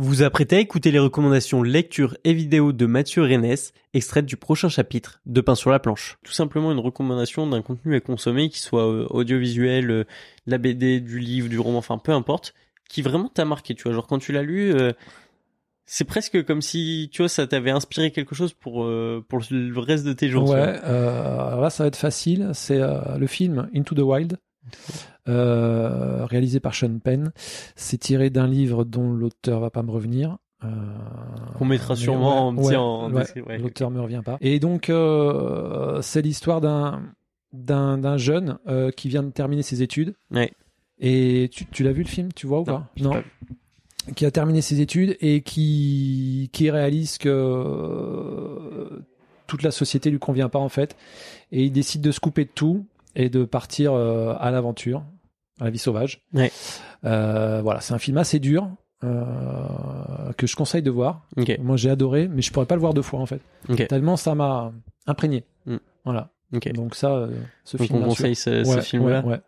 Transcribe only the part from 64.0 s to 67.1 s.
ça m'a imprégné. Mm. Voilà. Donc